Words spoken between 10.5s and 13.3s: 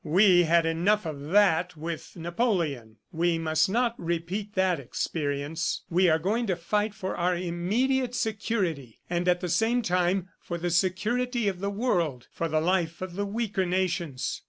the security of the world for the life of the